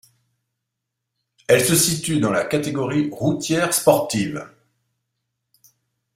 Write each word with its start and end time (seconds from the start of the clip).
Elle 1.47 1.63
se 1.63 1.75
situe 1.75 2.19
dans 2.19 2.31
la 2.31 2.43
catégorie 2.45 3.11
routière 3.11 3.71
sportive. 3.71 4.47